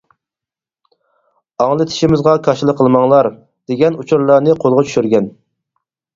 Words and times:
ئاڭلىتىشىمىزغا 1.65 2.33
كاشىلا 2.47 2.75
قىلماڭلار، 2.81 3.31
دېگەن 3.75 4.01
ئۇچۇرلارنى 4.01 4.59
قولغا 4.67 4.87
چۈشۈرگەن. 4.91 5.31